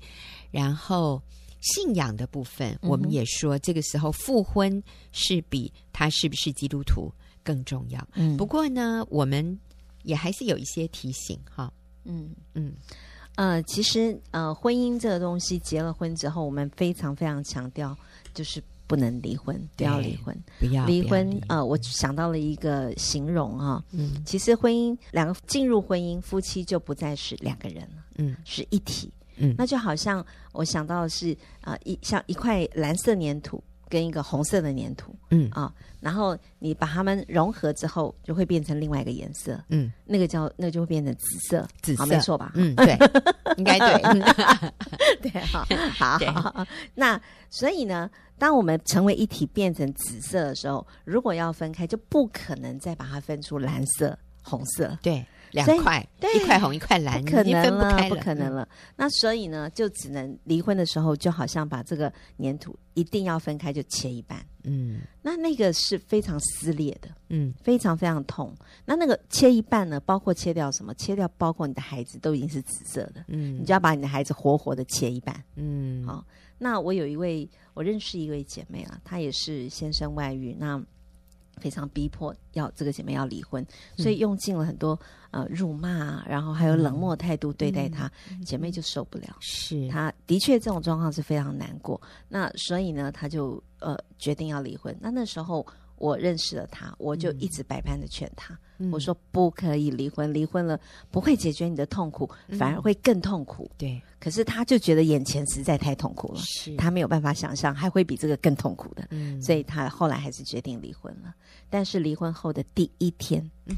[0.52, 1.22] 然后
[1.62, 4.82] 信仰的部分，嗯、我们也说，这个时候复婚
[5.12, 7.12] 是比他是不是基督徒
[7.44, 8.08] 更重要。
[8.14, 9.60] 嗯，不过呢，我们
[10.04, 11.72] 也还是有一些提醒哈。
[12.06, 12.74] 嗯嗯，
[13.36, 17.98] 呃，其实呃，婚姻这个东西，结了婚之后，我们非常非常强调，
[18.34, 18.62] 就是。
[18.90, 21.30] 不能离婚，不要离婚，不要离婚。
[21.30, 21.40] 离。
[21.48, 35.48] 呃，我想到了一个形容啊，嗯，其实婚姻两个进入婚姻，夫妻就不再是两个人了，嗯，是一体，嗯，那就好像我想到的是啊、呃，一像一块蓝色粘土跟一个红色的粘土，嗯。
[35.52, 42.08] 啊，然后你把它们融合之后，就会变成另外一个颜色，嗯，那个叫那个、就会变成紫色，紫色。
[42.08, 42.52] 没错吧？
[42.56, 42.98] 嗯，对，
[43.58, 44.02] 应该对，
[45.30, 47.22] 对，好，好，好， 那
[47.52, 48.10] 所以呢？
[48.40, 54.98] 当我们成为一体变成紫色的时候，如果要分开，就不可能再把它分出蓝色、红色。
[55.04, 58.68] 对，两块，对，一块红一块蓝，不可能了，分不开了，不可能了。
[58.96, 64.40] 那所以呢，就只能离婚的时候，就好像把这个粘土一定要分开，就切一半。
[64.64, 68.54] 嗯，那那个是非常撕裂的，嗯，非常非常痛。
[68.86, 70.94] 那那个切一半呢，包括切掉什么？
[70.96, 76.24] 切掉包括你的孩子都已经是紫色的，嗯，你就要把你的孩子活活的切一半，嗯，好。
[76.60, 80.80] 那我有一位，我认识一位姐妹啊，她也是先生外遇，那
[81.58, 83.66] 非常逼迫要这个姐妹要离婚，
[83.98, 84.98] 所以用尽了很多
[85.32, 89.38] 呃辱骂，然后还有冷漠态度对待她，嗯、姐妹就受不了。
[89.40, 92.00] 是，她的确这种状况是非常难过。
[92.28, 94.96] 那所以呢，她就呃决定要离婚。
[95.02, 95.66] 那那时候
[95.98, 98.54] 我认识了她，我就一直百般的劝她。
[98.54, 98.60] 嗯
[98.92, 100.80] 我说不可以离婚，离婚了
[101.12, 103.70] 不会解决你的痛苦，反而会更痛苦。
[103.74, 109.06] 嗯、对，可是他就觉得眼前实在太痛苦了，是他没有办法想象还会比这个更痛苦的。
[109.12, 111.34] 嗯，所以他后来还是决定离婚了。
[111.70, 113.76] 但是离婚后的第一天，嗯，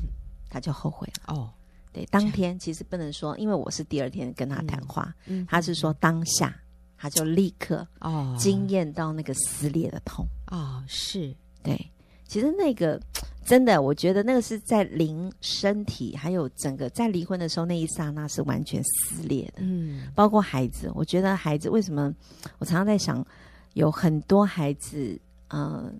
[0.50, 1.34] 他就后悔了。
[1.36, 1.50] 哦，
[1.92, 6.56] 对，当天其实不能说，因为我是第二天跟他谈话，嗯，他是说当下
[6.96, 10.26] 他就立刻哦惊艳到那个撕裂的痛。
[10.52, 11.92] 哦，是对。
[12.28, 12.98] 其实那个
[13.44, 19.56] 真的，我觉得那个是在灵、身体，还有整个在离婚的时候那一刹那是完全撕裂的。
[19.58, 22.14] 嗯，包括孩子，我觉得孩子为什么？
[22.60, 23.26] 我常常在想，
[23.74, 25.94] 有很多孩子，嗯、呃，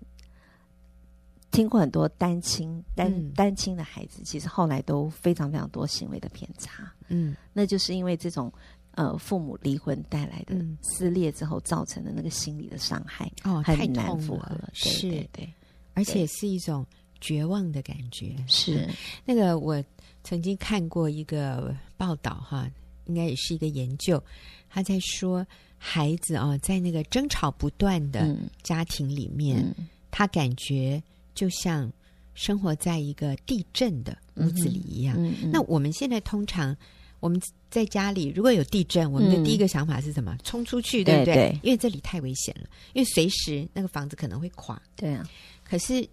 [1.50, 6.90] 听过很多单亲单、嗯、单亲的孩子，其实后来都非常非常多行为的偏差。
[7.08, 8.50] 嗯，那就是因为这种
[8.92, 14.54] 呃父母离婚带来的撕裂之后造成的那个心理的伤害，哦，很难复合。
[14.54, 15.28] 了对对对。
[15.32, 15.54] 对
[15.94, 16.86] 而且是一种
[17.22, 18.36] 绝望的感觉。
[18.46, 18.86] 是
[19.24, 19.82] 那个，我
[20.22, 22.70] 曾经看过一个报道，哈，
[23.06, 24.22] 应该也是一个研究，
[24.68, 25.46] 他在说
[25.78, 31.02] 孩子啊，在那个争吵不断的家庭里面，嗯、他感觉
[31.34, 31.90] 就像
[32.34, 35.16] 生活在一个地震的屋子里一样。
[35.18, 36.76] 嗯嗯、那我们现在通常
[37.20, 40.36] 我们在家里，如果有地震，我们的第一个想法是什么？
[40.44, 41.34] 冲出去，对不对？
[41.34, 44.80] 对对，因为这里太危险了，因为随时那个房子可能会垮。
[44.96, 45.28] 对啊。
[45.64, 46.06] 可是，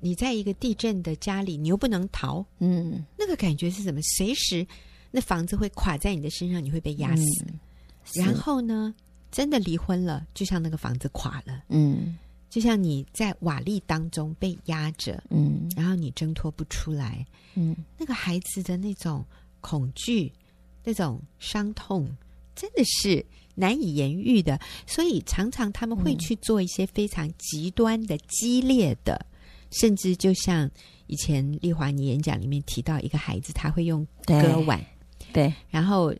[0.00, 4.00] 你在一个地震的家里，你又不能逃，嗯，那个感觉是什么？
[4.02, 4.66] 随时
[5.10, 7.22] 那房子会垮在你的身上，你会被压死。
[7.46, 7.58] 嗯、
[8.14, 8.94] 然后呢，
[9.30, 12.16] 真的离婚了，就像那个房子垮了，嗯，
[12.48, 19.24] 就像你在瓦砾当中被压着，嗯，然后你挣脱不出来，嗯，那个孩子的那种
[19.60, 20.32] 恐惧、
[20.82, 22.10] 那种伤痛，
[22.54, 23.24] 真的是。
[23.56, 29.29] 难以言喻的，所以常常他们会去做一些非常极端的、激烈的，嗯、
[29.70, 30.70] 甚至就像
[31.06, 34.84] 以前丽华你演讲里面提到一个孩子，他会用割腕，
[35.32, 36.12] 对，然后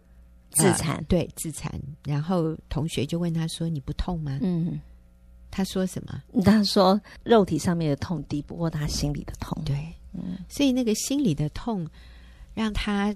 [0.50, 1.72] 自残、呃，对，自残。
[2.04, 4.80] 然后同学就问他说：“你不痛吗？”嗯，
[5.50, 6.22] 他说什么？
[6.44, 9.62] 他说肉体上面的痛抵不过他心里的痛。
[9.64, 9.76] 对，
[10.12, 11.86] 嗯，所以那个心里的痛
[12.54, 13.14] 让他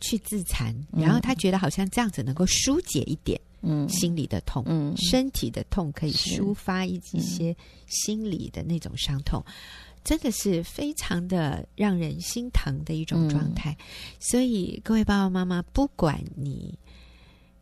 [0.00, 3.40] 去自残，然后他觉得好像这样子能够疏解一点。
[3.60, 7.56] 嗯，心里的痛，嗯，身体的痛可以抒发一一些
[7.86, 9.52] 心理的那种伤痛，嗯、
[10.04, 13.76] 真的是非常的让人心疼的一种状态。
[13.80, 13.84] 嗯、
[14.20, 16.78] 所以，各位爸爸妈妈，不管你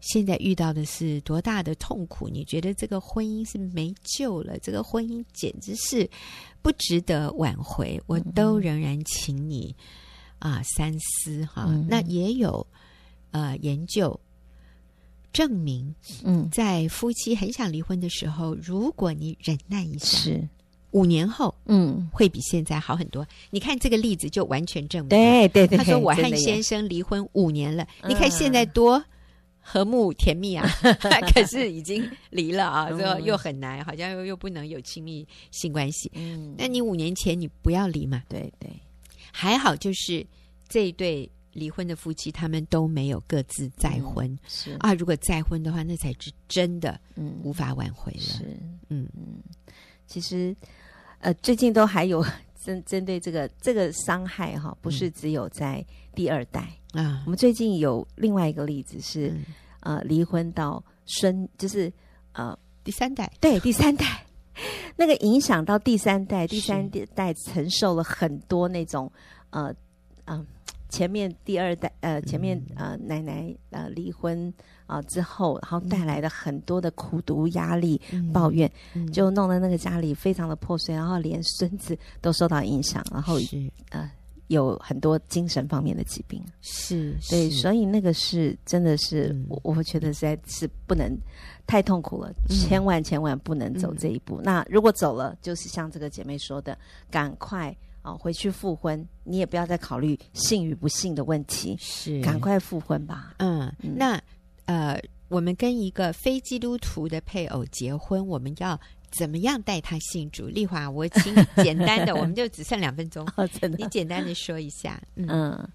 [0.00, 2.28] 现在遇到的是多大的痛苦？
[2.28, 4.58] 你觉得这个婚姻是没救了？
[4.58, 6.08] 这个婚姻简直是
[6.60, 8.00] 不值得挽回。
[8.06, 9.74] 我都仍然请你
[10.38, 11.64] 啊三思哈。
[11.68, 12.64] 嗯、那也有
[13.30, 14.20] 呃研究
[15.36, 20.48] 证明，嗯，在夫妻很想离婚的时候，如果你忍耐一下，是
[20.92, 23.26] 五年后，嗯，会比现在好很多。
[23.50, 25.76] 你看这个例子就完全证明，对对对。
[25.76, 29.04] 他说我和先生离婚五年了，你看现在多。
[29.68, 30.64] 和睦甜蜜啊，
[31.34, 36.08] 可是已经离了啊，这个又很难，好像又又不能有亲密性关系。
[36.14, 38.22] 嗯，那你五年前你不要离嘛？
[38.28, 38.70] 对对，
[39.32, 40.24] 还好就是
[40.68, 44.30] 这一对离婚的夫妻，他们都没有各自再婚。
[44.30, 44.76] 嗯、是。
[44.80, 48.20] 啊，如果再婚的话，那才是真的，嗯，无法挽回了。
[48.20, 48.44] 是，
[48.88, 49.08] 嗯。
[49.16, 49.42] 嗯，
[50.06, 50.54] 其实
[51.20, 52.24] 呃，最近都还有
[52.62, 55.84] 针针对这个这个伤害哈，不是只有在
[56.14, 56.68] 第二代。
[56.92, 59.28] 嗯啊，我们最近有另外一个例子是，
[59.80, 61.92] 嗯、呃，离婚到孙，就是
[62.32, 64.24] 呃第三代，对第三代，
[64.96, 69.12] 那个影响到第三代，第三代承受了很多那种
[69.50, 69.70] 呃
[70.24, 70.46] 嗯、呃，
[70.88, 74.52] 前面第二代呃前面呃奶奶呃离婚
[74.86, 83.70] 啊、呃、之后，然后带来的很多的苦读、压力、嗯、抱怨，嗯、就弄得那个家里非常的破碎，然后连孙子都受到影响，然后是。
[83.90, 84.10] 呃。
[84.48, 91.10] 有很多精神方面的疾病，是对，是所以那个是真的是，嗯、我我觉得实在是不能
[91.66, 94.36] 太痛苦了，嗯、千万千万不能走这一步。
[94.36, 96.78] 嗯、那如果走了，就是像这个姐妹说的，
[97.10, 97.76] 赶快
[98.06, 103.34] 啊、哦、回去复婚，你也不要再考虑信与不信的问题，是赶快复婚吧。
[103.38, 104.20] 嗯，嗯那
[104.66, 108.78] 呃，我们跟一个非基督徒的配偶结婚，我们要。
[109.12, 110.46] 怎么样带他信主？
[110.46, 115.00] 丽华，我请你 简单的，我们就只剩两分钟，哦、真的，你简单的说一下。
[115.14, 115.68] 嗯，嗯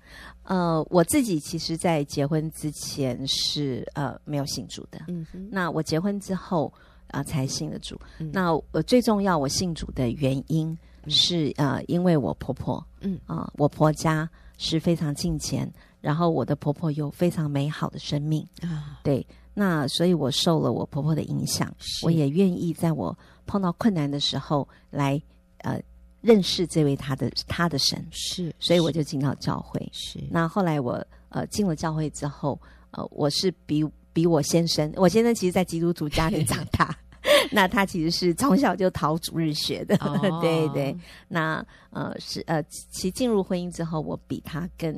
[0.43, 4.99] 呃，我自己其实，在结婚之前是呃没有信主的。
[5.07, 6.71] 嗯哼，那我结婚之后
[7.07, 7.99] 啊、呃，才信了主。
[8.19, 10.77] 嗯、那我最重要，我信主的原因
[11.07, 13.19] 是呃，因为我婆婆，嗯。
[13.25, 18.47] 啊、呃，我婆家是非常敬虔，然后我的婆婆有非常美好的生命。
[18.61, 19.25] 啊，对。
[19.53, 21.69] 那所以，我受了我婆婆的影响，
[22.03, 25.21] 我也愿意在我碰到困难的时候来
[25.57, 25.77] 呃
[26.21, 29.77] 认识这位他的他的神，是，所以我就进到教会。
[29.91, 32.57] 是，那后来我呃进了教会之后，
[32.91, 33.83] 呃，我是比
[34.13, 36.97] 比我先生，我先生其实在基督徒家里长大，
[37.51, 40.95] 那他其实是从小就逃主日学的，哦、 对对。
[41.27, 44.93] 那呃是呃其进入婚姻之后，我比他更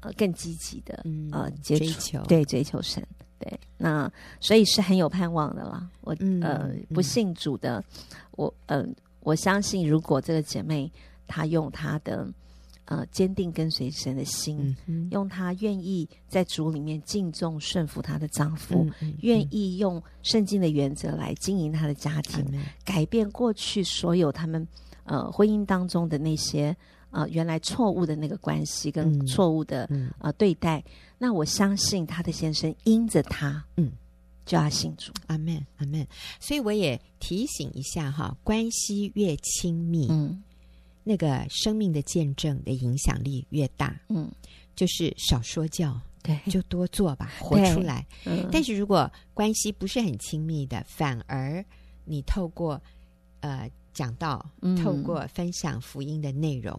[0.00, 3.04] 呃更积极的呃接触追求对追求神。
[3.38, 4.10] 对，那
[4.40, 5.88] 所以是很有盼望的啦。
[6.02, 7.82] 我、嗯、呃不信主的，
[8.32, 8.84] 我呃
[9.20, 10.90] 我相信，如果这个姐妹
[11.26, 12.26] 她用她的
[12.86, 18.86] 呃坚定跟随神的心，嗯、用她愿意在主里面敬重顺服她的丈夫，
[19.20, 24.66] 愿意用圣经的原则来经营她的家庭，嗯、改变过去所有他们
[25.04, 26.76] 呃婚姻当中的那些。
[27.10, 30.82] 啊、呃，原来错误的那个关系跟错误的、嗯、呃对待，
[31.16, 33.92] 那我相信她的先生因着她，嗯，
[34.44, 35.12] 就要信主。
[35.28, 36.04] 阿门，阿门。
[36.40, 40.42] 所以我也提醒一下哈，关系越亲密，嗯，
[41.04, 44.28] 那个生命的见证的影响力越大，嗯，
[44.74, 48.04] 就是少说教，对，就多做吧，活出来。
[48.24, 51.64] 嗯、但是如果关系不是很亲密的，反而
[52.04, 52.82] 你透过
[53.40, 53.70] 呃。
[53.94, 54.44] 讲到
[54.82, 56.76] 透过分享福音的内容，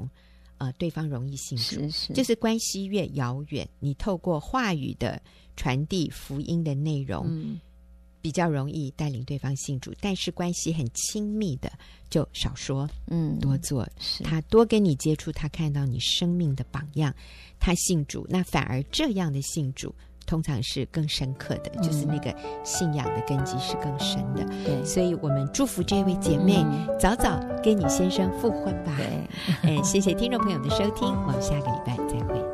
[0.57, 2.13] 嗯、呃，对方容易信主，是是。
[2.13, 5.17] 就是关系越遥远，你透过话语的
[5.55, 7.57] 传递福音的内容，嗯、
[8.26, 9.93] 比较容易带领对方信主。
[10.01, 11.71] 但是关系很亲密的，
[12.09, 13.88] 就少说，嗯，多做。
[13.99, 17.13] 是他多跟你接触，他看到你生命的榜样，
[17.59, 19.93] 他信主，那反而这样的信主。
[20.26, 24.43] 通常是更深刻的，就是那个信仰的根基是更深的。
[24.65, 26.65] 对，所以我们祝福这位姐妹
[26.99, 28.97] 早早跟你先生复婚吧。
[28.97, 29.30] 对，
[29.61, 32.45] 嗯， 谢谢听众朋友的收听，我们下个礼拜再会。